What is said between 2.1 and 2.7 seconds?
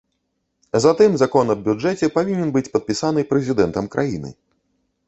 павінен быць